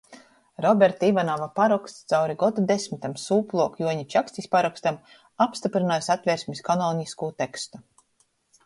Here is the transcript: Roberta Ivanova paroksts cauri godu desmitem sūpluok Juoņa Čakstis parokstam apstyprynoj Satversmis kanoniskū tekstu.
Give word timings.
Roberta 0.65 1.09
Ivanova 1.11 1.47
paroksts 1.59 2.07
cauri 2.13 2.37
godu 2.45 2.63
desmitem 2.71 3.13
sūpluok 3.25 3.77
Juoņa 3.85 4.09
Čakstis 4.15 4.51
parokstam 4.57 4.99
apstyprynoj 5.49 6.03
Satversmis 6.11 6.69
kanoniskū 6.73 7.33
tekstu. 7.45 7.87